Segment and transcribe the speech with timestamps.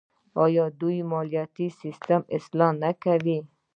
[0.43, 3.39] آیا دوی مالیاتي سیستم اصلاح نه کوي؟